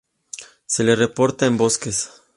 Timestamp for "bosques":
1.57-2.09